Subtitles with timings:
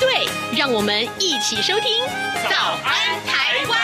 [0.00, 2.04] 对，让我们一起收听
[2.48, 3.80] 《早安台湾》。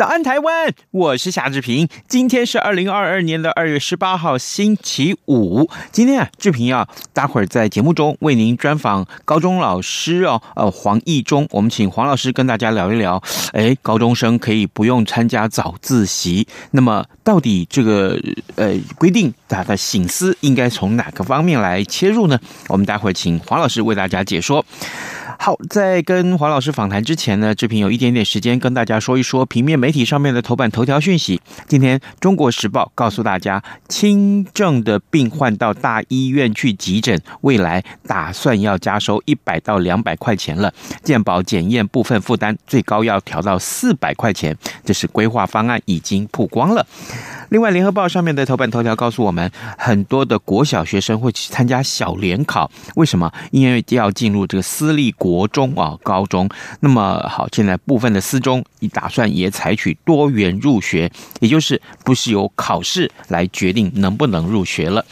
[0.00, 0.72] 早安，台湾！
[0.92, 1.86] 我是夏志平。
[2.08, 5.68] 今天是二零二二年的二月十八号，星期五。
[5.92, 11.46] 今天啊，志平啊待会儿在节目中为您专访高中老师哦，呃，黄义忠。
[11.50, 13.22] 我们请黄老师跟大家聊一聊。
[13.52, 18.18] 哎，高中生可以不用参加早自习，那么到底这个
[18.56, 22.40] 呃规定他的醒思应该从哪个方面来切入呢？
[22.68, 24.64] 我们待会儿请黄老师为大家解说。
[25.42, 31.40] 好，在跟黄老师访谈之前呢，志平有一点点时间跟大家说一说平面媒体上面的头版头条讯息。
[31.66, 40.70] 今天《中国时报》告诉大家，轻症的病患到大医院去急诊，未来打算要加收一百到两百块钱了。
[41.02, 46.86] 健保检验部分负担最高要调到四百块钱，这是规划方案已经曝光了。
[47.50, 53.30] 另外，《联合报》上面的头版头条告诉我们，很多的国小学生会去参加小联考，为什么？
[53.50, 56.48] 因为要进入这个私立国中啊，高中。
[56.78, 65.04] 那么好，现在部分的私中已打算也采取多元入学，也就是不是由考试来决定能不能入学了。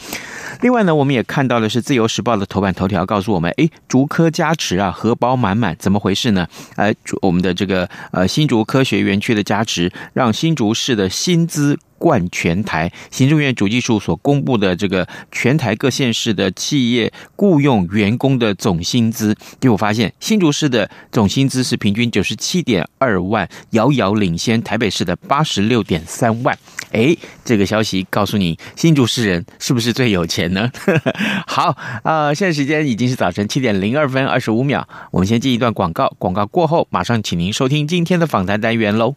[0.60, 6.46] 另外呢，我们也看到的是《自由时报》的头版头条告诉我们，诶，竹科加持啊，荷包满满，怎么回事呢？
[6.76, 11.76] 呃，我们的这个呃新竹科学园区的加持，让新竹市的薪资。
[11.98, 26.56] 冠全台，行政院主计处所公布的这个全台各县市的企业雇佣员工的总薪资，结果发现新竹市的总薪资是平均九十七点二万，遥遥领先台北市的八十六点三万。
[26.92, 27.14] 哎，
[27.44, 30.70] 这个消息告诉你，新竹市人是不是最有钱呢？
[31.46, 39.16] 好，呃，现在时间已经是早晨七点零二分二十五秒，我们先进一段广告，广告过后马上请您收听今天的访谈单元喽。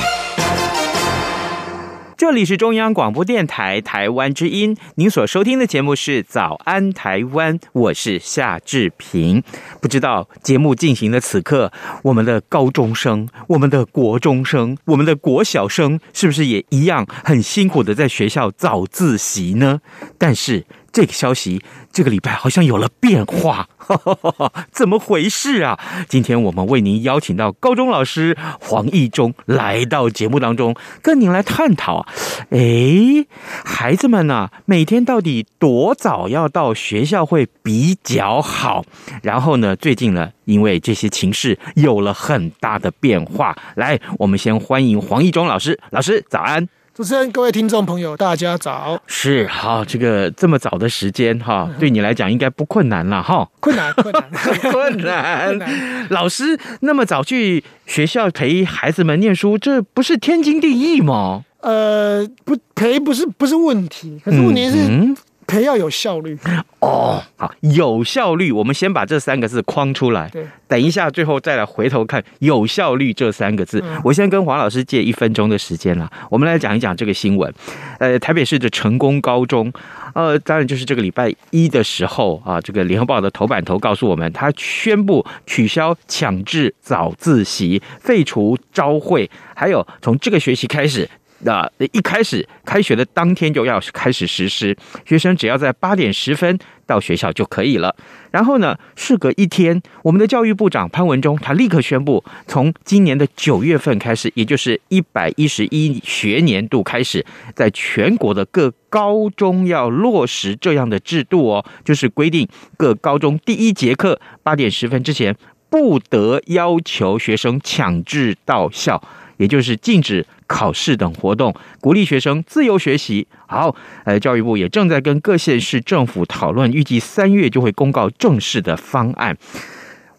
[2.21, 9.41] 这里是中央广播电台台湾之音，您所收听的节目是《早安台湾》，我是夏志平。
[9.81, 11.73] 不知道节目进行的此刻，
[12.03, 19.81] 我们的高中生、我们的国中生、我们的国小生，是不是也一样很辛苦的在学校早自习呢？
[20.19, 20.63] 但是。
[20.91, 25.79] 这个消息，这个礼拜好像有了变化，哈哈哈，怎么回事啊？
[26.09, 32.07] 今天我们为您邀请到高中老师黄义中来到节目当中，跟您来探讨啊。
[32.49, 33.25] 哎，
[33.63, 38.83] 孩子们呢，每天到底多早要到学校会比较好？
[39.23, 43.55] 然后呢，最近呢，因为这些情势有了很大的变化。
[43.75, 46.67] 来，我们先欢迎黄义中老师，老师早安。
[46.93, 49.01] 主持人，各位听众朋友，大家早。
[49.07, 53.47] 是好，这个这么早的时间哈，对你来讲应该不困难了哈。
[53.61, 54.27] 困难，困难，
[54.71, 56.07] 困难。
[56.09, 61.45] 老师那么早去学校陪孩子们念书，这不是天经地义吗？
[61.61, 64.75] 呃，不陪不是不是问题，可是问题是。
[64.75, 65.17] 嗯嗯
[65.51, 66.37] 培要有效率。
[66.79, 70.29] 哦，好，有效率，我们先把这三个字框出来。
[70.29, 73.83] 对，等一下最后再来回头看“有效率”这三个字。
[73.85, 77.53] 嗯、我先跟黄老师借一分钟的时间了，我们来讲一讲这个新闻。
[77.99, 79.71] 呃，台北市的成功高中，
[80.15, 91.07] 呃，当然就是这个礼拜一的时候啊，这个联合报的头版头告诉我们，他宣布取消强制早自习，废除朝会，还有从这个学期开始。
[91.43, 97.95] 那一开始开学的当天就要开始实施，学生只要在八点十分到学校就可以了。
[98.31, 112.47] 然后呢，事隔一天，我们的教育部长潘文忠他立刻宣布，从今年的九月份开始，也就是一百一十一学年度开始，在全国的各高中要落实这样的制度哦，就是规定
[112.77, 115.35] 各高中第一节课八点十分之前
[115.69, 119.01] 不得要求学生强制到校。
[119.37, 123.25] 也就是禁止考试等活动，鼓励学生自由学习。
[123.47, 129.37] 好，呃，教育部也正在跟各县市政府讨论，预计三月就会公告正式的方案。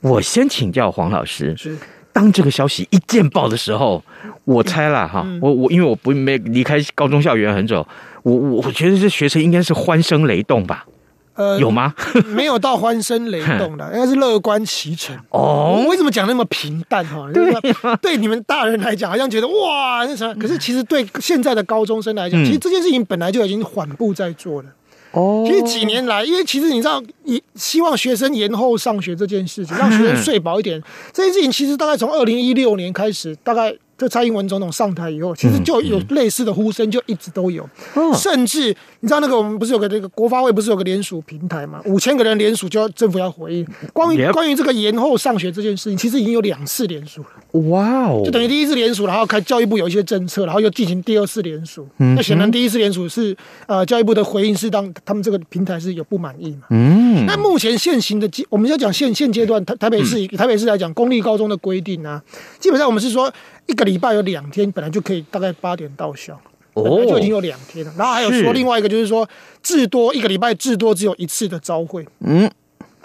[0.01, 1.77] 我先请教黄老师，是
[2.13, 4.03] 当这个消息一见报的时候，
[4.45, 7.87] 我猜了哈，我我因为我不没离开高中校园很久，
[8.23, 10.87] 我我我觉得这学生应该是欢声雷动吧。
[11.35, 11.95] 呃，有吗？
[12.29, 15.17] 没有到欢声雷动的， 应该是乐观其成。
[15.31, 17.27] 哦，我为什么讲那么平淡哈？
[17.33, 17.55] 对，
[18.03, 20.35] 对你们大人来讲，好像觉得哇，那什么？
[20.35, 24.69] 可是其实对现在的高中生来讲，其实这件事情本来就已经缓步在做了。
[25.13, 30.83] 哦，其实几年来，因为其实你知道，你希望学生延后上学这件事情，让学生睡饱一点，
[31.13, 33.75] 这件事情其实大概从二零一六年开始，大概。
[33.99, 37.69] 就蔡英文总统上台以后，其实就有类似的呼声，就一直都有。
[37.95, 41.81] 嗯、甚至你知道那个我们不是有个这个国发会不是有个联署平台嘛？
[41.85, 43.67] 五千个人联署，就要政府要回应。
[43.93, 47.61] 关于关于这个延后上学这件事情，其实已经有两次联署了。
[47.69, 48.23] 哇哦！
[48.25, 51.87] 就等于第一次联署，然后开教育部有一些政策，然后又进行第二次联署。
[51.99, 53.37] 嗯、那显然第一次联署是
[53.67, 56.63] 呃教育部的回应是当他们这个平台是有不满意嘛？
[56.71, 57.25] 嗯。
[57.27, 62.21] 那目前现行的我们要讲现现阶段台台北市、嗯、台北市来讲公立高中的规定啊，
[62.59, 63.33] 基本上我们是说。
[63.67, 66.41] 一个礼拜有两天，本来就可以大概八点到校，
[66.75, 67.93] 本来就已经有两天了。
[67.97, 69.29] 然后还有说另外一个，就是说
[69.63, 72.07] 至多一个礼拜至多只有一次的朝会。
[72.21, 72.51] 嗯，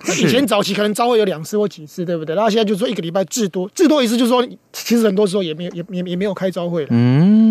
[0.05, 2.35] 那以前早期可能朝会有两次或几次，对不对？
[2.35, 6.87] 然后现在就是说一个礼拜至多至多一次，就是说其实很多时候也没有也也也没有开朝会了。
[6.91, 7.46] 嗯。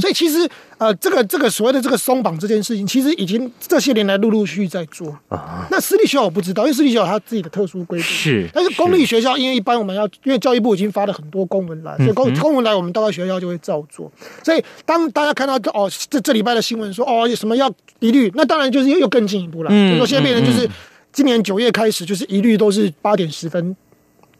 [0.00, 0.48] 所以其实。
[0.80, 5.68] 呃，这个这个所谓的这个松绑这件事情，其实已经这些年来陆陆续续在做啊。
[5.70, 8.08] 那私立学校我不知道，因为私立学校它自己的特殊规定。
[8.08, 14.10] 是，但是公立学校，因为一般我们要，因为教育部已经发了很多公文来，所以公公文来，我们到学校就会照做。
[14.42, 19.68] 所以当大家看到哦，这这礼拜的新闻说哦，有什么要一律，那当然就是又又更进一步了。
[19.70, 20.66] 嗯，就说现在变成就是
[21.12, 23.76] 今年九月开始，就是一律都是八点十分。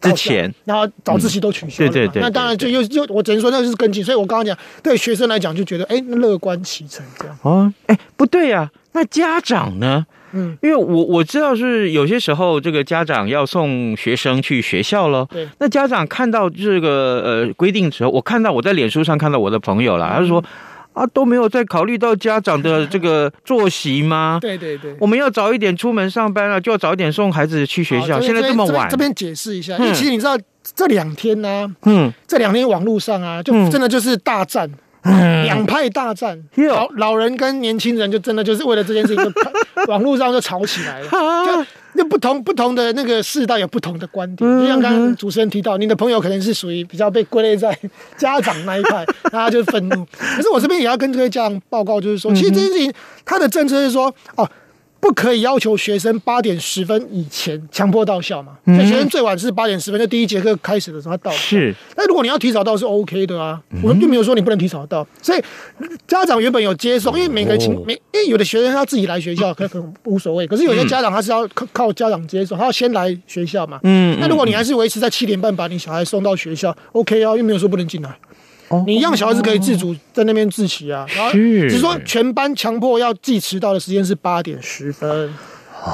[0.01, 7.37] 之前，然后早自习都取消了，嗯，对对对，那当然就又又，我只能说那就是跟进，所以我刚刚讲，对学生来讲就觉得，哎，乐观其成这样。
[7.43, 10.05] 哦，哎，不对呀，啊，那家长呢？
[10.33, 20.43] 嗯，因为我我知道是有些时候这个家长要送学生去学校了，对，那家长看到这个呃规定的时候，我看到我在脸书上看到我的朋友了，他就说。
[20.93, 24.37] 啊，都没有再考虑到家长的 这个作息吗？
[24.41, 28.19] 对对对，我们要早一点出门上班了，就要早一点送孩子去学校。
[28.19, 30.37] 现在这么晚，这边解释一下，因为其实你知道
[30.75, 34.69] 这两天呢，嗯，这两天网络上啊，就真的就是大战，
[35.03, 41.09] 两派大战，老老人跟年轻人就真的就是为了这件事情， 就网络上就吵起来了，
[41.45, 41.65] 就。
[41.93, 47.77] 那不同不同的那个世代有不同的观点，就像刚刚主持人提到，你的朋友可能是属于比较被归类在
[48.15, 50.07] 家长那一块， 他就愤怒。
[50.17, 52.93] 可是我这边也要跟这些家长报告，就是说，其实这件事情
[53.25, 54.05] 他的政策是说，
[54.37, 54.49] 哦。
[55.01, 58.53] 不可以要求学生八点十分以前强迫到校嘛？
[58.65, 61.31] 嗯、学生最晚是八点十分，就第一节课开始的时候他到。
[61.31, 61.75] 是。
[61.97, 65.05] 那如果你要提早到是 OK 的啊，我们并没有说你不能提早到。
[65.19, 65.41] 所以
[66.07, 73.79] 家长原本有接送，因为每个情每因为有的学生他自己来学校可可能无所谓， 可是有些家长他是要靠靠家长接送，他要先来学校嘛。
[73.81, 74.15] 嗯。
[74.21, 78.15] 那如果你还是维持在七点半把你小孩送到学校，OK 啊，又没有说不能进来。
[78.85, 85.33] 你让小孩子可以自主在那边自习啊，然后只是说全班强迫要记迟到的时间是八点十分，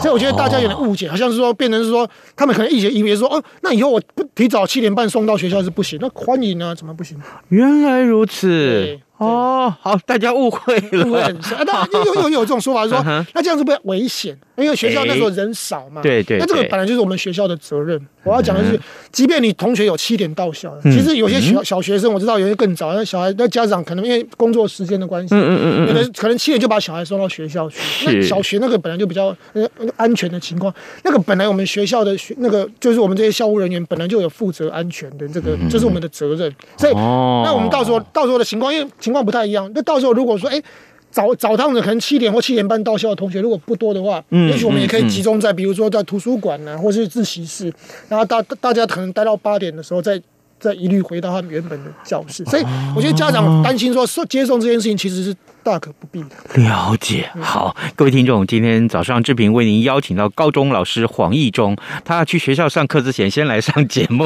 [0.02, 7.18] 所以我觉得大家有点误解，好像是说变成是说他们可能一些以为说哦，那以后我不提早七点半送到学校是不行，那欢迎啊，怎么不行？
[7.50, 9.00] 原来如此。
[9.18, 11.58] 哦，好，大家误会了，误会很深。
[11.58, 14.38] 啊，当然又又有这种说法，说那这样是不是危险？
[14.56, 16.02] 因为学校那时候人少嘛。
[16.02, 16.38] 对对。
[16.40, 18.00] 那这个本来就是我们学校的责任。
[18.24, 18.78] 我要讲的是，
[19.12, 28.06] 即便你同学有七点到校，其实有些小小学生我知道，有些更早，那小孩那家长可能因为工作时间的关系，嗯嗯嗯，有的可能七点就把小孩送到学校去。
[28.06, 29.34] 那小学那个本来就比较
[29.96, 36.54] 安全的情况，那个本来我们学校的学那个就是我们这些校务人员本来就有负责安全的这个，这是我们的责任。
[36.76, 39.72] 所以，那我们到时候到时候的情况，因为情况不太一样。
[39.74, 40.62] 那到时候如果说，哎，
[41.10, 47.74] 早早趟的可能七点或七点半到校的同学，如果不多的话，嗯，也许我们也可以集中在，比如说在图书馆呢、啊，或是自习室，
[48.10, 50.22] 然后大大家可能待到八点的时候再。
[50.60, 52.64] 再一律回到他们原本的教室，所以
[52.96, 55.32] 我觉得家长担心说受接送这件事情其实是
[55.68, 56.64] 大可不必的。
[56.64, 64.26] 了解，好，各位听众，今天早上志平为您邀请到高中老师黄义中，他要去学校上课之前先来上节目。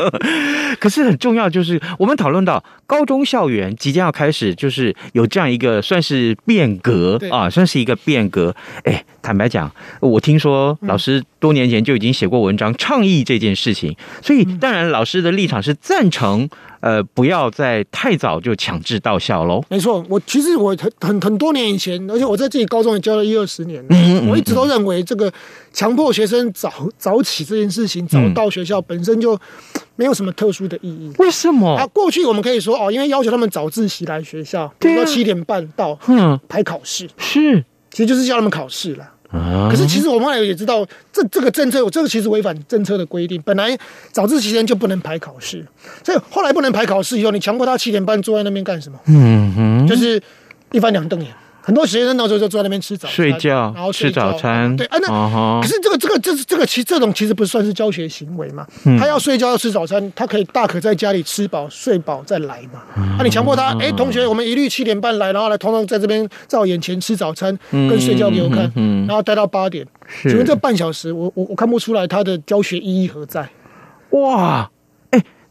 [0.78, 8.54] 可是很重要，就是我们讨论到高中校园即将要开始，就是有这样一个算是变革啊，算是一个变革。
[8.84, 16.46] 哎，坦白讲，我听说老师多年前就已经写过文章倡议这件事情，所以当然老师的立场是赞成。
[16.80, 19.62] 呃，不要再太早就强制到校喽。
[19.68, 25.32] 没错，我其实我很很很多年以前，而且我在自己高中也教了一二十年，嗯嗯，我一直都认为这个
[25.72, 29.38] 强迫学生早早起这件事情，早到学校本身就
[29.96, 31.12] 没有什么特殊的意义。
[31.18, 31.76] 为什么？
[31.76, 39.12] 啊，过去我们可以说哦，因为要求他们早自习来学校，比如说七点半到，嗯，排考试是，其实就是叫他们考试了。
[39.30, 43.40] 可是其实我们后来也知道，这这个政策，这个其实违反政策的规定。
[43.42, 43.76] 本来
[44.12, 45.66] 早自习间就不能排考试，
[46.04, 48.98] 所以后来不能排考试以后，你强迫他七点半坐在那边干什么？
[49.06, 50.22] 嗯哼，就是
[50.72, 51.32] 一翻两瞪眼。
[51.66, 54.76] 很多学生那时候就坐在那边吃早餐、睡觉，然后吃早餐。
[54.76, 58.64] 对啊，那可是这个这个这这个其实这种其实不算是教学行为嘛。
[59.00, 62.80] 他要睡觉要吃早餐，他可以大可在家里吃饱睡饱再来嘛。
[62.94, 68.70] 啊你强迫他，哎，同学，我们一律七点半来，然后来通通在这边在我眼前吃早餐，跟睡觉给我看，
[69.08, 69.84] 然后待到八点。
[70.22, 73.48] 请问这半小时，我我我看不出来他的教学意义何在？
[74.10, 74.70] 哇！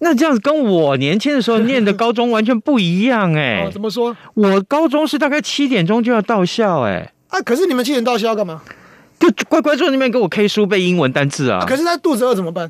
[0.06, 3.70] 那这样子跟我年轻的时候念的高中完全不一样哎、欸！
[3.72, 4.16] 怎么说？
[4.36, 7.12] 我高中是大概七点钟就要到校哎、欸！
[7.30, 8.62] 啊，可是你们七点到校要干嘛？
[9.20, 11.66] 就乖乖坐那边给我 K 书背英文单字啊，啊！
[11.66, 12.70] 可是他肚子饿怎么办？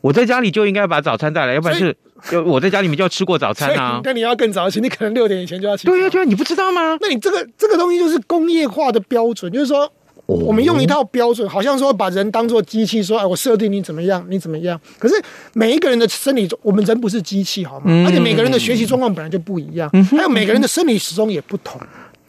[0.00, 1.94] 我在家里就应该把早餐带来，要不然是
[2.30, 4.00] 就我在家里面就要吃过早餐啊！
[4.02, 5.86] 那你要更早起，你可能六点以前就要起。
[5.86, 6.96] 对呀、啊，对呀、啊，你不知道吗？
[7.02, 9.92] 那你这个这个东西就是工业化的标准，就是说。
[10.36, 14.80] 我们用一套标准，好像说把人当做机器，说哎，我设定你怎么样，你怎么样。
[14.98, 15.14] 可是
[15.52, 18.04] 每一个人的生理，我们人不是机器，好吗？
[18.06, 21.80] 而且每个人的学习状况本来就不一样，还有每个人的生理时钟也不同。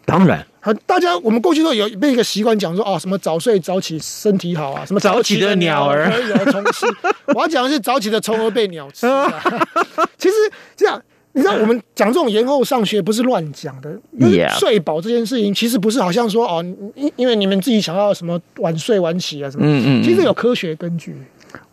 [0.04, 6.86] 当然，好，大家我们过去都有被一个习惯讲说啊，什么早睡早起身体好啊，什么早起的鸟儿可以虫吃。
[7.34, 9.06] 我要讲的是早起的虫儿被鸟吃。
[10.18, 10.34] 其实
[10.76, 11.00] 这样。
[11.32, 21.16] 你知道我们讲这种延后上学不是乱讲的，因为睡饱这件事情其实不是好像说哦，因因为你们自己想要什么晚睡晚起啊什么，嗯嗯，其实有科学根据。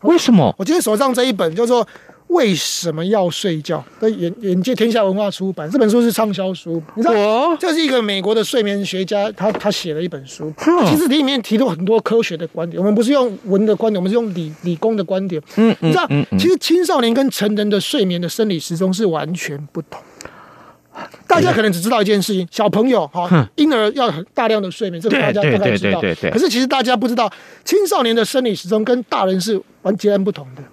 [0.01, 0.53] 为什么？
[0.57, 1.87] 我今天手上这一本叫做。
[2.29, 3.83] 为什么要睡觉？
[3.99, 10.53] 的眼眼界天下文化出版这本书是畅销书，你知道，这是一个美国的睡眠学家，他他写了一本书。
[10.87, 15.41] 其实里面提出很多科学的观点，我们不是用文的观点，我们是用理理工的观点。
[15.55, 16.07] 嗯，你知道，
[16.37, 20.01] 其实青少年跟成人的睡眠的生理时钟是完全不同。
[21.25, 25.99] 大家可能只知道一件事情：小朋友哈，婴儿要很大量的睡眠，这个大家大概知道。
[26.01, 27.31] 可是其实大家不知道，
[27.65, 30.63] 青少年的生理时钟跟大人是完截然不同的。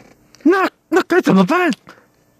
[0.42, 1.70] 那那该怎么办？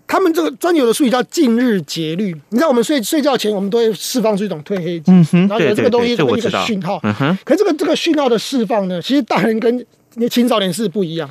[0.08, 2.26] 他们这个专有的术语叫近日节律。
[2.50, 7.00] 你知道，我们睡睡觉前，我们都会释放出一种褪黑激素，然后有这个东西作为一个讯号。
[7.44, 9.84] 可是这个这个讯号的释放呢，其实大人跟
[10.30, 11.28] 青少年是不一样。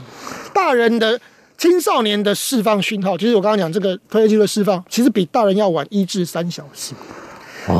[0.53, 1.17] 大人的
[1.57, 6.93] 青少年的释放讯号，其实我刚刚讲这个褪黑激素的释放，其实比大人要晚一至三小时。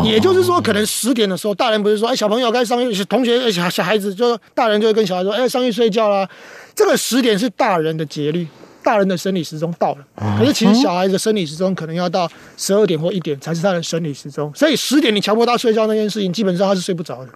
[0.03, 6.27] 也就是说，可能十点的时候，大人不是说，哎，小朋友该上去，同学小小孩子就大人就会跟小孩说，哎，上去睡觉啦。
[6.73, 8.47] 这个十点是大人的节律。
[8.85, 17.31] 大人的生理时钟到了，可是其实小孩子的生理时钟可能要到十二点或一点才是他的生理时钟，所以十点你强迫他睡觉那件事情，基本上他是睡不着的。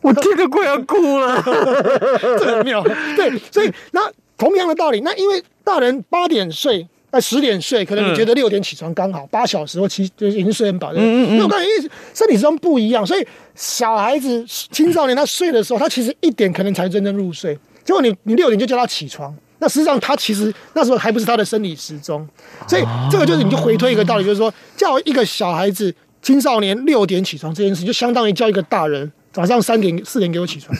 [0.00, 1.42] 我这个快要哭了，
[2.38, 2.82] 这很妙。
[3.14, 4.00] 对，所以那
[4.38, 10.92] 同样的道理，那因为大人八点睡，那十点睡，可能你觉得六点起床刚好，八小时或七就已经睡很饱。
[10.92, 11.36] 嗯嗯嗯。
[11.36, 19.34] 那我感觉因为生理时钟不一样，所以小孩子、青少年他睡的时候，他其实一点可能才真正入睡，结果你你六点就叫他起床。
[19.66, 22.24] 那实际上，他其实那时候还不是他的生理时钟，
[22.68, 25.92] 所以这个就是你就回推一个道理，就是说，叫一个小孩子、
[26.22, 30.72] 青少年六点起床这件事，就相当于叫一个大人早上三点、四点给我起床。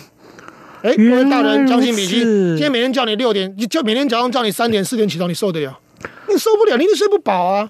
[0.82, 5.76] 哎，各位大人将心比心，今天每天叫你六点，就每天早上叫你三点、四点起床，你受得了？
[6.28, 7.68] 你受不了，你一定睡不饱啊！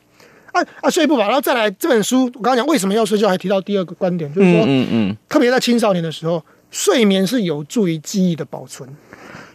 [0.52, 8.86] 啊啊，睡不饱，然后再来这本书，我刚刚讲为什么要睡觉，还提到第二个观点，就是说，嗯嗯，特别在青少年的时候，睡眠是有助于记忆的保存。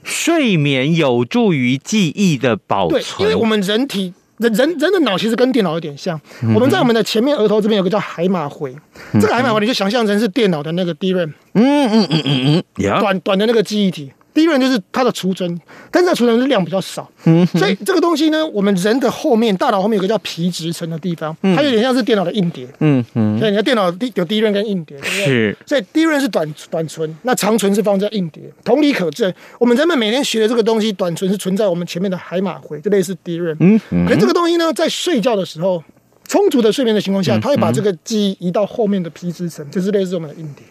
[0.03, 3.01] 睡眠有助于记忆的保存。
[3.01, 6.19] 对，因为我们人体人人人的脑其实跟电脑有点像。
[6.43, 8.75] 嗯、我们在我们的前面额头这边有个叫海马回，
[9.13, 11.33] 嗯、这个海马回你就想象成是电脑的那个 DRAM。
[11.53, 14.11] 嗯嗯嗯嗯嗯，短短的那个记忆体。
[14.33, 15.59] 第一轮就是它的储存，
[15.91, 25.25] 但是它储存的量比较少，嗯，所以这个东西呢，我们人的后面，大脑后面有个叫皮质层的地方，它有点像是电脑的硬碟，嗯嗯，所以你的电脑有 DRAM 跟硬碟，对不对？
[25.25, 28.43] 是，所以 DRAM 是短短存，那长存是放在硬碟。
[28.63, 35.83] 同理可证，我们人们每天学的这个东西，短存是存在我们前面的海马回，就类似 DRAM，嗯嗯，可是这个东西呢，在睡觉的时候，
[36.27, 40.65] 充足的睡眠的情况下，它会把这个记忆移到后面的皮质层，就是类似我们的硬碟。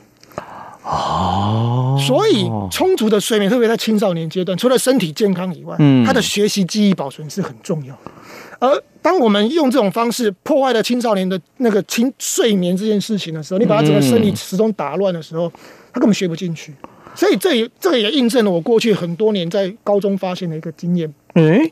[0.82, 8.10] 哦，所以充足的睡眠，特别在青少年阶段，除了身体健康以外，嗯，他的学习记忆保存是很重要的。
[8.58, 15.52] 而当我们用这种方式破坏了青少年的那个青睡眠这件事情的时候，你把他整个生理时钟打乱的时候，
[15.92, 16.74] 他根本学不进去。
[17.14, 21.12] 所以这也这个也印证了我过去很多年在高中发现的一个经验。
[21.34, 21.70] 嗯，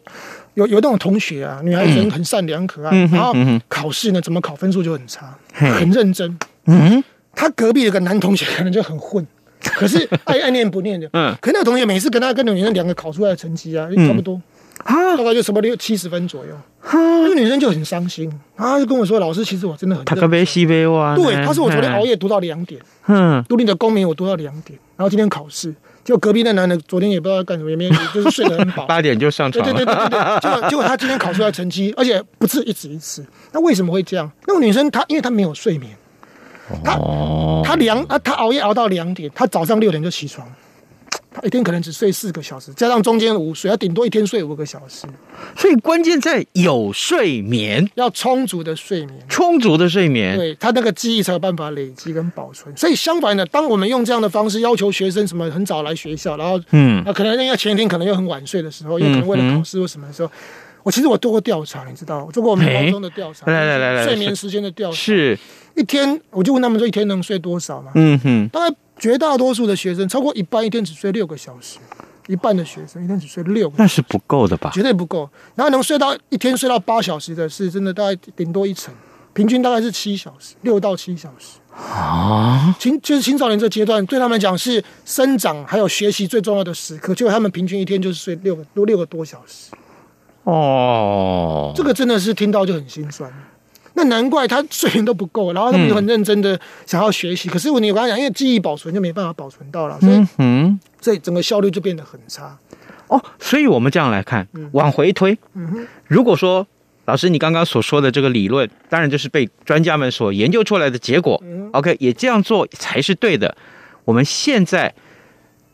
[0.55, 3.33] 有有那种同学啊，女孩子很善良可爱，然后
[3.69, 6.39] 考试呢怎么考分数就很差，很认真。
[6.67, 7.03] 嗯。
[7.41, 9.25] 他隔壁有个男同学可能就很混，
[9.63, 11.09] 可是爱爱念不念的。
[11.13, 14.41] 嗯，可那个同学每次跟他跟那女生两个考出来的成绩啊，差不多，
[14.83, 16.53] 啊，大概就什么六七十分左右。
[16.83, 21.15] 那个女生就很伤心，他，就跟我说：“老师，其实我真的很……”他可别西北哇。
[21.15, 29.63] 对，他说我昨天熬夜读到两点，嗯，读你的公民我读到两点，然后今天考试，就隔壁那男的昨天也不知道干什么，也没就是 睡得很饱，八点就上床。
[29.65, 33.25] 对对对对对，结果结果他今天考出来成绩，而且不止一次一次。
[33.53, 34.31] 那为什么会这样？
[34.47, 35.93] 那个女生她因为她没有睡眠。
[36.85, 36.99] 他
[37.65, 40.47] 他两啊，他熬夜熬到两点，他早上六点就起床，
[41.33, 45.07] 他一天可能只睡四个小时，加上中间午睡，他顶多一天睡五个小时。
[45.57, 52.77] 所以关键在有睡眠，要充足的睡眠，充足的睡眠，对他那个记忆才有办法累积跟保存。
[52.77, 60.31] 所以相反的，当我们用这样的方式要求学生什么很早来学校，然后嗯，那可能因为前一天可能又很晚睡的时候，又可能为了考试或什么的时候。
[60.89, 65.39] 我其实我做过调查，你知道，我做过我们高中的调查，来来来来，睡眠时间的调查，是
[65.77, 67.93] 一天，我就问他们说一天能睡多少嘛？
[67.95, 71.77] 嗯哼，大概绝大多数的学生，超过一半一天只睡六个小时，
[72.27, 74.71] 一半的学生一天只睡六个小时，那是不够的吧？
[74.73, 75.29] 绝对不够。
[75.57, 78.95] 然后能睡到一天睡到八小时的是真的大概顶多一成，
[79.35, 82.75] 平均大概是七小时，六到七小时啊。
[82.81, 89.71] 青就是青少年这阶段对他们讲是生长还有学习最重要的时刻，结果他们平均一天就是睡六个多六个多小时。
[90.51, 93.31] 哦，这个真的是听到就很心酸。
[93.93, 102.57] 那难怪他睡眠都不够，然后他们就很认真的想要学习，嗯、可是我你我刚才讲，因为记忆保存就没办法保存到了，所以嗯，所以整个效率就变得很差。
[103.09, 106.67] 哦，所以我们这样来看，往回推，嗯哼，如果说
[107.05, 111.39] 老师你刚刚所说的这个理论，当然就是被专家们所研究出来的结果。
[111.45, 113.55] 嗯、OK，也这样做才是对的。
[114.07, 114.95] 我们现在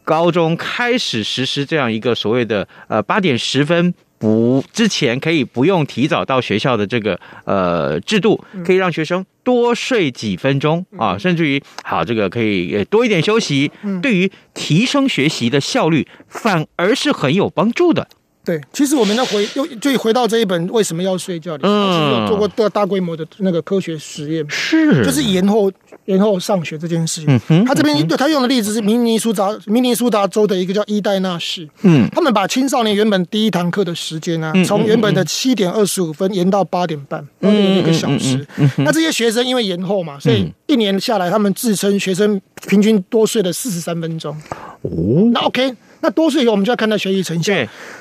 [0.02, 3.94] 高中开始实施这样一个所谓的呃八点十分。
[4.24, 18.08] 不，之前可以不用提早到学校的这个呃制度，可以让学生多睡几分钟啊，甚至于好这个可以多一点休息，对于提升学习的效率反而是很有帮助的。
[18.44, 25.72] 对，其实我们要回又就回到这一本为什么要睡觉里，嗯，有做过大大规模的那个科学实验，是，就是延后
[26.04, 27.40] 延后上学这件事情。
[27.48, 38.46] 嗯他这边对他用的例子是明尼苏达明尼苏达州的一个叫伊代纳市，嗯，他们把青少年原本第一堂课的时间呢，从原本的七点二十五分延到八点半，然后一个小时。
[38.76, 44.36] 那这些学生因为延后嘛，所以一年下来，他们自称学生平均多睡了四十三分钟。
[44.82, 45.74] 哦，那 OK。
[46.04, 47.54] 那多岁以后，我们就要看他学习成效。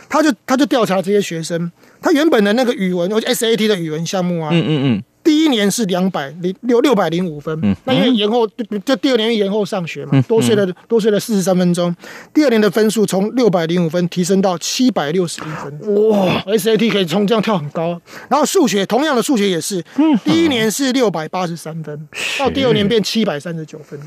[0.10, 8.46] 他就他就调查这些学生，他原本的那个语文，或者 SAT 的语文项目啊，嗯嗯嗯，第一年是两百零六六百零五分，那因为延后，
[8.86, 11.96] 就第二年延后上学嘛，多睡了多睡了四十三分钟，
[12.34, 18.00] 第二年的分数从六百零五分提升到七百六十一分，哇，SAT 可以从这样跳很高。
[18.30, 20.20] 然后数学同样的数学也是，嗯。
[20.26, 24.00] 第一年是六百八十三分，到第二年变七百三十九分。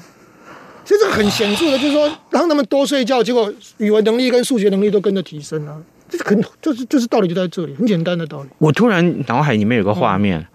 [0.86, 5.82] 其实这个很显著的，就是说让他们多睡觉，结果语文能力跟数学能力都跟着提升了。
[6.08, 8.48] 这很就是就是道理就在这里，很简单的道理。
[8.58, 10.46] 我突然脑海里面有个画面，嗯、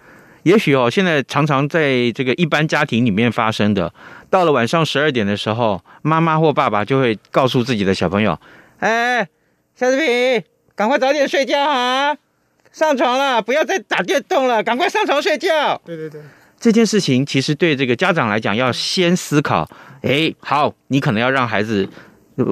[0.43, 3.93] 也许哦，现在常常在这个一般家庭里面发生的，
[4.29, 8.39] 到了晚上十二点的时候，妈妈或爸爸就会告诉自己的小朋友
[8.79, 9.27] ：“哎，
[9.75, 10.41] 夏志平，
[10.75, 12.15] 赶快早点睡觉啊，
[12.71, 16.21] 上床了，不要再打电动了，赶快上床睡觉。”对对对。
[16.61, 19.67] 这件事情其实对这个家长来讲，要先思考。
[20.03, 21.89] 哎，好，你可能要让孩子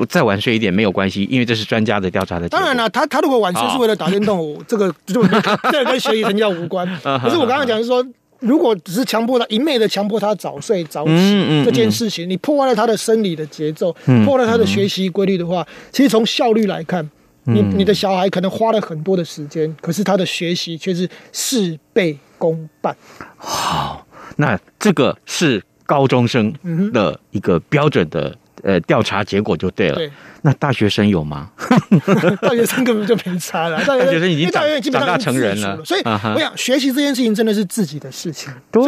[0.10, 2.50] 再晚睡一点没有关系，因为这是专家的调查的。
[2.50, 6.88] 当然了，他他如果晚睡是为了打电动， 哦、这个就这个跟学习成绩无关。
[7.22, 8.04] 可是我刚刚讲是说，
[8.40, 17.08] 如果只是强迫他一昧的强迫他早睡早起、嗯嗯、这件事情，你破坏了他的生理的节奏，嗯、破坏了他的学习规律的话，其实从效率来看，
[17.44, 22.96] 你你的小孩可能花了很多的时间，可是他的学习却是事倍功半。
[23.38, 26.52] 好，那这个是高中生
[26.92, 29.96] 的一个标准的呃调查结果就对了。
[29.96, 31.50] 对，那大学生有吗？
[32.42, 34.50] 大学生根本就没差了， 大学生已经
[34.92, 35.84] 长大成人了。
[35.84, 38.52] 所以我想学习这件事情真的是自己的事情。
[38.72, 38.84] 对，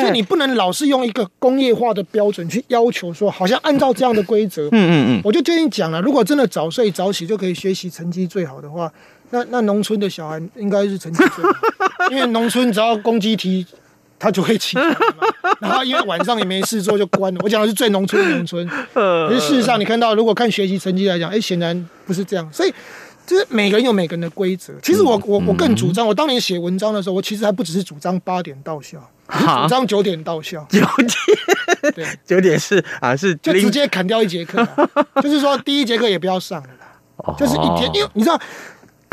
[0.00, 4.64] 所以你不能老是用一个工业化的标准去要求说，好像按照这样的规则。
[4.66, 5.20] 嗯嗯嗯。
[5.24, 8.92] 我就跟你讲了，如果真的早睡早起就可以学习成绩最好的话，
[9.30, 11.50] 那那农村的小孩应该是成绩最好，
[12.10, 13.66] 因为农村只要公鸡啼。
[14.18, 15.28] 他就会起床嘛，
[15.60, 17.40] 然后因为晚上也没事做就关了。
[17.44, 22.50] 我讲的是最农村的农村， 可是事实上你看到，如果看学习成绩来讲，哎，显然不是这样。
[22.50, 22.72] 所以
[23.26, 24.72] 就是每个人有每个人的规则。
[24.82, 30.66] 其实我我我更主张，我当年写文章的时候，我其实还不只是主张八点到校， 主张九点到校。
[30.70, 34.66] 九点，对， 九点是啊，是就直接砍掉一节课，
[35.22, 38.40] 就是说第一节课也不要上了啦，就是一天，因为你知道。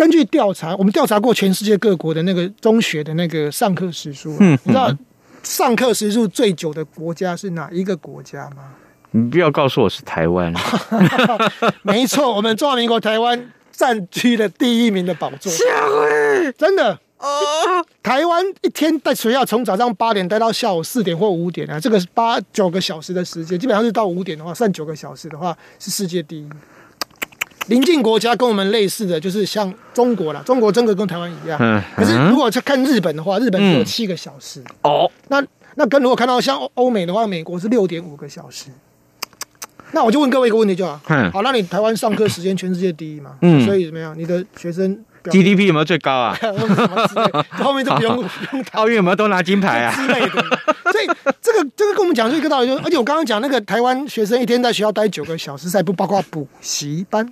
[0.03, 4.93] 根据调查，我们调查过全世界各国的那个中学的那个上课时数，嗯，你知道
[5.43, 8.73] 上课时数最久的国家是哪一个国家吗？
[9.11, 10.53] 你不要告诉我是台湾。
[11.83, 15.49] 没错，我们中华民国台湾占据了第一名的宝座。
[15.49, 17.29] 下回真的哦，
[18.03, 26.49] 台湾一天在学校从早上八点待到下午四点或五点啊，这个是八九个小时的时间，基本上是到五点的话，算九个小时的话是世界第一。
[27.67, 31.57] 邻近国家跟我们类似的就是像中国啦，中国真的跟台湾一样。
[31.61, 31.81] 嗯。
[31.95, 34.61] 可是如果去看日本的话，日本只有七个小时。
[34.81, 35.09] 哦。
[35.29, 35.43] 那
[35.75, 38.65] 那跟如果看到像欧美的话，美国是六点五个小时。
[39.91, 40.99] 那我就问各位一个问题就好。
[41.07, 41.31] 嗯。
[41.31, 43.37] 好，那你台湾上课时间全世界第一嘛？
[43.41, 43.65] 嗯。
[43.65, 44.13] 所以怎么样？
[44.17, 46.37] 你的学生 GDP 有没有最高啊？
[47.51, 48.17] 后面就不用
[48.51, 49.93] 不用奥运有没有都拿金牌啊？
[49.95, 50.59] 之类的。
[50.91, 51.07] 所以
[51.41, 57.25] 这个这个跟我们讲是一个道理，就是而且我刚刚讲那个台湾学生一天在学校待九个小时，还不包括补习班。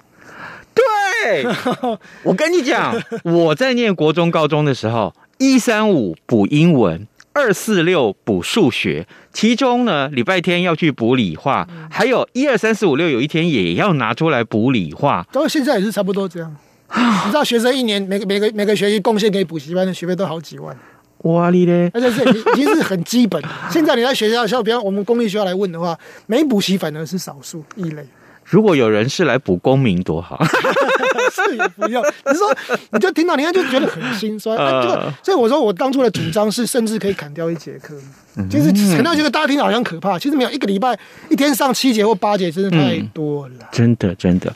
[1.24, 1.46] 对，
[2.24, 15.26] 我跟你讲，我在念国中、高中的时候，一三五补英文，二四六补数学，其中呢，礼拜天要去补理化，还有一二三四五六，有一天也要拿出来补理化。
[15.32, 16.56] 到现在也是差不多这样。
[16.94, 20.76] 你知道，学生一年每个每个每个学期贡献给补习班的学费都好几万。
[21.20, 21.90] 哇哩嘞！
[21.94, 22.24] 而且是
[22.56, 23.42] 已经是很基本。
[23.70, 28.04] 现在你在学校，像比方我们公立学校来问的话，没补习反而是少数异类。
[28.52, 30.38] 如果有人是来补公民多好，
[31.32, 32.04] 是也不用。
[32.26, 32.54] 你说，
[32.92, 34.56] 你就听到，你看就觉得很心酸。
[34.60, 37.96] 呃、啊，所以我说，我当初的主张是，甚至可以砍掉一节课。
[38.50, 40.52] 其实砍掉这个，大家听好像可怕，其实没有。
[40.52, 40.98] 一个礼拜
[41.30, 43.56] 一天上七节或八节，真的太多了。
[43.60, 44.54] 嗯、真的，真的。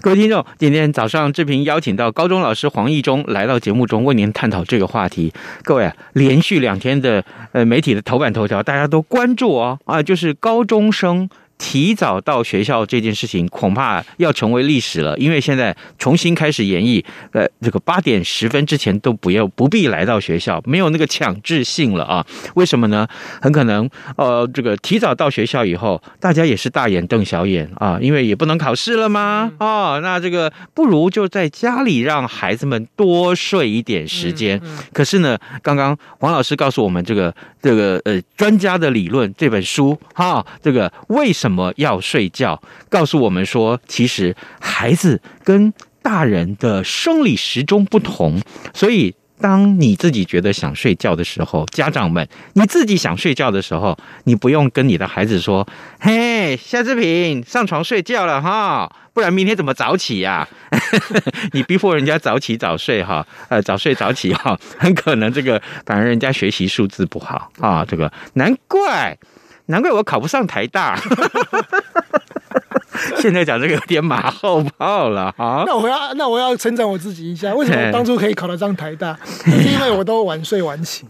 [0.00, 5.32] 各位听众，今天早上志平邀请到高中老师黄义中来到节目中，为您探讨这个话题。
[5.62, 11.30] 各位啊，连续两天的呃媒体的头版头条，大家都关注哦啊，就是高中生。
[11.58, 22.26] 提早到学校这件事情恐怕要成为历史了，因为现在重新开始演绎，呃，这个八点十分之前都不要不必来到学校，没有那个强制性了啊？
[22.54, 23.06] 为什么呢？
[23.40, 29.52] 很可能，呃，这个提早到学校以后，大家也是大眼瞪小眼啊，因为也不能考试了吗？
[29.58, 34.60] 哦，那这个不如就在家里让孩子们多睡一点时间。
[34.92, 41.56] 可是呢，刚刚黄老师告诉我们这个这个呃专家的理论这本书哈，这个为什什？
[41.56, 42.60] 么要睡觉？
[42.90, 48.40] 告诉我们说，其实孩子跟大人的生理时钟不同，
[48.74, 55.66] 所以当你自己觉得想睡觉的时候，家长们，你自己想睡觉的时候，你不用跟你的孩子说
[55.98, 60.46] ：“嘿，夏志平，上床睡觉了哈，不然明天怎么早起呀？”
[61.52, 69.16] 你逼迫人家早起早睡哈，呃，早睡早起哈，很可能这个反而人家学习数字不好啊，这个难怪。
[69.66, 70.96] 难怪我考不上台大，
[73.18, 75.64] 现在讲这个有点马后炮了哈。
[75.66, 79.16] 那我要那我要成长我自己一下，为什么我当初可以考得上台大？
[79.24, 81.06] 是因为我都晚睡晚起。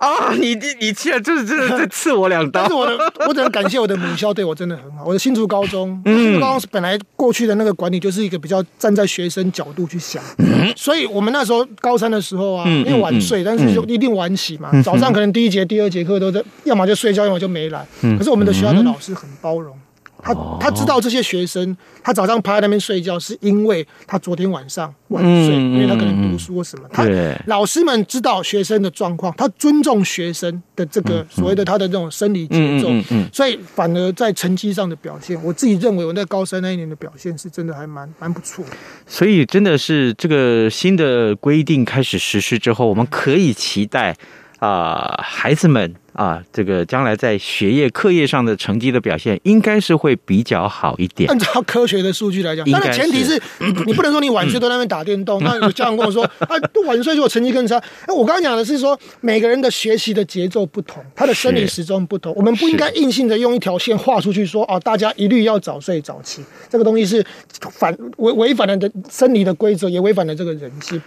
[0.00, 2.62] 啊、哦，你你你竟然就是就是在 刺我两刀。
[2.62, 5.04] 但是我的我只能感谢我的母校对我真的很好。
[5.04, 14.70] 我的新竹高中，嗯、新竹高中是本来过去的那个管理就是一个比较站在学生角度去想，嗯、所以我们那时候高三的时候啊，因为晚睡，嗯、但是就一定晚起嘛。
[14.72, 17.86] 嗯、早上可能第一节、第二节课都在，要么就睡觉，要么就没来。
[18.00, 19.76] 嗯、可是我们的学校的老师很包容。
[20.22, 26.84] 他他知道这些学生，他早上趴在那边睡觉，是因为他昨天晚上晚睡，嗯、因为他可能读书或什么。
[26.94, 38.64] 对他老师们知道学生的状况，他尊重学生的这个所谓的他的这种生理节奏，嗯、所以反而在成绩上的表现，我自己认为我在高三那一年的表现是真的还蛮蛮不错。
[39.06, 44.16] 所以真的是这个新的规定开始实施之后，我们可以期待。
[44.60, 51.30] 啊、呃，孩子们啊，这个将来在学业课业上的成绩的表现，应该是会比较好一点。
[51.30, 55.40] 按照科学的数据来讲，当然前提是你 你不能说你晚睡都在那边打电动。
[55.44, 57.82] 那有家长跟我说啊，晚睡就成绩更差。
[58.08, 66.44] 我刚刚讲的是说，每个人的学习的节奏不同，他的生理时钟不同，我们不应该硬性的用一条线画出去说哦，大家一律要早睡早起。
[66.68, 67.24] 这个东西是
[67.70, 71.00] 反违违反了的生理的规则，也违反了这个人性。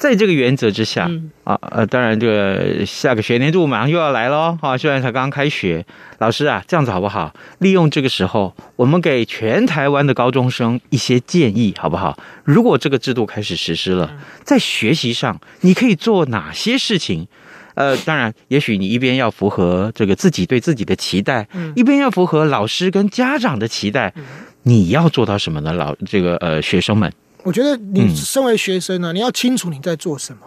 [0.00, 5.84] 在这个原则之下，嗯、啊呃，当然这个下个学年度马上又要来喽，啊，虽然才刚刚开学，
[6.16, 7.34] 老师啊，这样子好不好？
[7.58, 12.18] 利用这个时候，我们给全台湾的高中生一些建议，好不好？
[12.44, 14.10] 如果这个制度开始实施了，
[14.42, 17.28] 在学习上你可以做哪些事情？
[17.74, 24.14] 呃，当然，也许你一边要符合这个自己对自己的期待，嗯、一边要符合老师跟家长的期待，
[24.62, 25.74] 你要做到什么呢？
[25.74, 27.12] 老这个呃学生们。
[27.42, 30.40] 我觉得你身为学生呢，嗯、你要清楚你在做什么，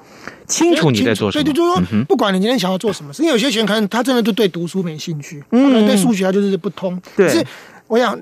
[0.47, 1.43] 清楚你在做什么。
[1.43, 7.01] 对，就是说，不管你今天想要做什么事，因为有些学生可能他真的就对读书没兴趣，嗯，可能对数学他就是不通。
[7.15, 7.45] 对，可是
[7.87, 8.19] 我想，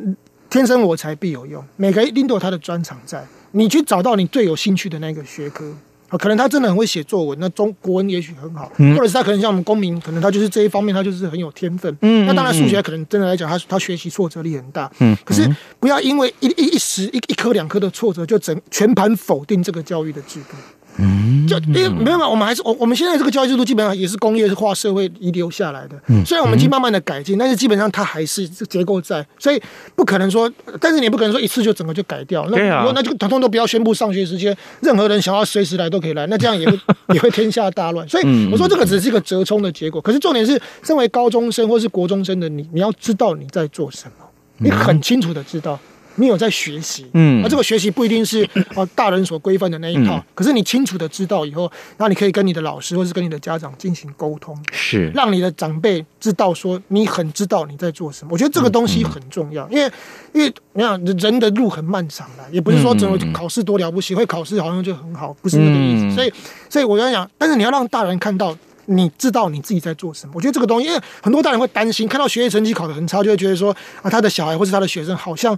[0.49, 5.73] 天生我材必有用，每个人一定都有他的专长在，你去找到你最有兴趣的那个学科。
[6.17, 11.95] 可能他真的很会写作文，那中国文也许很好，或者是他可能像我们公民，可能他就是这一方面他就是很有天分。
[12.01, 14.91] 嗯，那当然数学可能真的来讲，他他学习挫折力很大。
[14.99, 20.55] 嗯，可是不要因为一一一时一一颗两颗的挫折，就整全盘否定这个教育的制度。
[20.97, 25.95] 嗯，就因为没有嘛，我们还是我我们现在这个教育制度基本上也是工业化社会遗留下来的。
[26.07, 29.61] 嗯，虽然我们已经慢慢的改进，但是基本上它还是结构在，所以
[29.95, 32.45] 不可能说，但是你也不可能说一次就整个就改掉。
[32.49, 36.79] 那那就统统都不要宣布上学时间，任何人想要随时来都可以来，那这样也会
[37.15, 38.07] 也会天下大乱。
[38.07, 40.01] 所以我说这个只是一个折冲的结果。
[40.01, 44.25] 可是重点是，身为高中生或是国中生的你，你要知道你在做什么，
[44.57, 45.79] 你很清楚的知道。
[46.15, 58.29] 你有在学习，嗯，而这个学习不一定是哦 大人所规范的那一套，嗯、可是你清楚的知道以后，那你可以跟你的老师或是跟你的家长进行沟通，是让你的长辈知道说你很知道你在做什么。
[58.33, 59.91] 我觉得这个东西很重要，嗯、因为
[60.33, 66.05] 因为你想人的路很漫长的，也不是说只有考试多了不起，会考试好像就很好，不是那个意思。
[66.05, 66.33] 嗯、所以
[66.69, 70.33] 所以我在讲，但是你要让大人看到你知道你自己在做什么。
[70.35, 75.57] 我觉得这个东西，因为很多大人会担心，看到学业成绩考得很差，就会觉得说啊，他的小孩或是他的学生好像。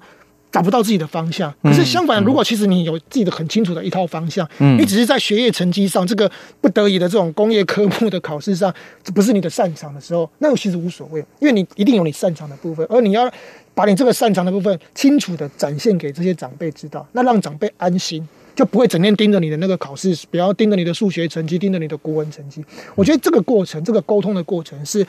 [0.53, 8.71] 找不到自己的方向，可是相反，如果其实你有自己的很清楚的一套方向，嗯，你只是在学业成绩上这个不得已的这种工业科目的考试上，
[9.03, 13.27] 这不是你的擅长的时候，那其实无所谓，因为你一定有你擅长的部分，而你要
[13.73, 22.63] 把你这个擅长的部分清楚的展现给这些长辈知道，那让长辈安心，就不会整天盯着你的那个考试，不要盯着你的数学成绩，盯着你的国文成绩。
[22.93, 25.03] 我觉得这个过程，这个沟通的过程，是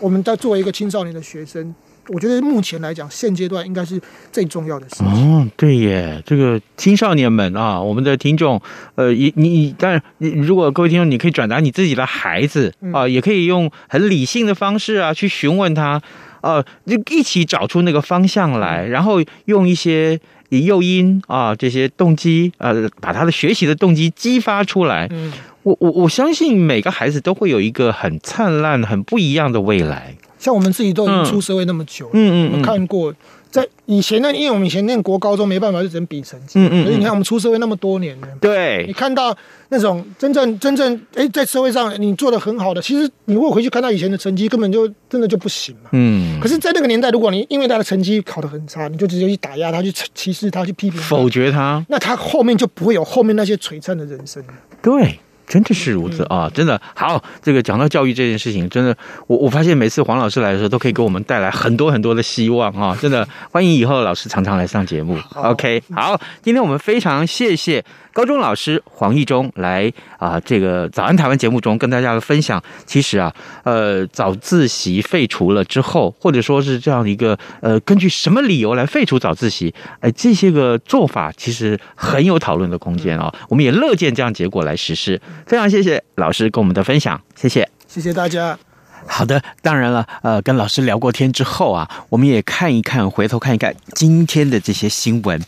[0.00, 1.74] 我们在作为一个青少年的学生。
[2.12, 4.00] 我觉得目前来讲，现阶段应该是
[4.32, 5.06] 最重要的事情。
[5.06, 8.60] 哦，对耶，这个青少年们啊，我们的听众，
[8.96, 16.02] 呃，你你，当然，你如果各位听众，你可以转达你自己的孩子啊，也可以用很理性的方式啊，去询问他，
[16.40, 20.18] 呃，就一起找出那个方向来，然后用一些
[20.48, 25.06] 诱因啊，这些动机，呃，把他的学习的动机激发出来。
[25.12, 30.16] 嗯，我我我相信每个孩子都会有一个很灿烂、很不一样的未来。
[30.40, 33.14] 像我们自己都已经出社会那么久了，嗯嗯，我们看过
[33.50, 39.36] 在以前呢，因为我们以前念国高中没办法就只能比成绩，嗯嗯，所以你看我们出社会那么多年了，对，你看到
[39.68, 46.38] 那种真正真正哎，在社会上你做的很好的，其实你如果回去看到以前的成绩，根本就真的就不行嘛，嗯。
[46.40, 54.42] 可是，在那个年代，如果你因为他的成绩考得很差，你就直接去打压他，去歧视他，去批评他，否决他，那他后面就不会有后面那些璀璨的人生。
[54.80, 55.18] 对。
[55.50, 56.48] 真的是如此啊！
[56.54, 62.96] 真的好，这个讲到教育这件事情，真的，我我发现每次黄老师来的时候，都可以给我们带来很多很多的希望啊！
[63.02, 65.18] 真的，欢迎以后老师常常来上节目。
[65.34, 67.84] OK，好，今天我们非常谢谢。
[68.12, 73.32] 高中老师黄义中来啊，这个早安台湾节目中跟大家的分享，其实啊，
[73.62, 85.20] 呃，早自习废除了之后，或者说是这样一个呃，根据什么理由来废除早自习，哎，这些个做法其实很有讨论的空间啊，我们也乐见这样结果来实施。
[85.46, 88.58] 非常谢谢老师跟我们的分享，谢谢，谢谢大家。
[89.06, 95.40] 好的，当然了，呃，跟老师聊过天之后啊，我们也看一看，回头看一看今天的这些新闻。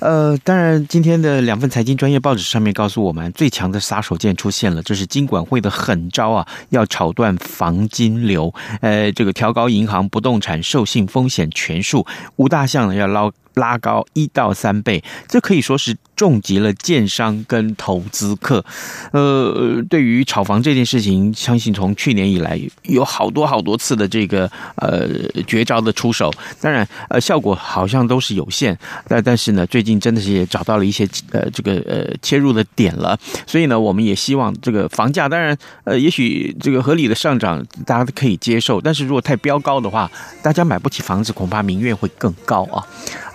[0.00, 18.64] 呃，当然，今天的两份财经专业报纸上面告诉我们，最强的杀手锏出现了，这是金管会的狠招啊，要炒断房金流，呃，这个调高银行不动产授信风险权数，五大项呢要拉拉高一到三倍，这可以说是重击了建商跟投资客。
[19.12, 25.08] 呃，对于炒房这件事情，相信从去年以来有好多好多次的这个呃
[25.46, 28.76] 绝招的出手，当然呃效果好像都是有限。
[29.08, 33.18] 但但是呢，最近真的是也找到了一些呃这个呃切入的点了。
[33.46, 40.10] 所以呢，我们也希望这个房价，当然呃也许这个合理的上涨大家都可以接受，但是如果太飙高的话，
[40.42, 42.84] 大家买不起房子，恐怕民怨会更高啊。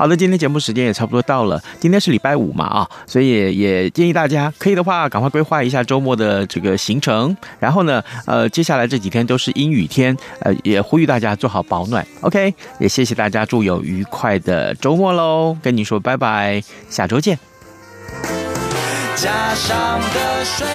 [0.05, 1.59] 好的，今天节目时间也差不多到了。
[1.79, 7.35] 今天是礼拜五嘛啊，所以也，建议大家可以的话，赶快规划一下周末的这个行程。
[7.59, 12.05] 然后呢，呃，接下来这几天都是阴雨天，呃，也呼吁大家做好保暖。
[12.21, 17.39] OK，也谢谢大家，祝有愉快的周末喽，跟你说拜拜，下周见。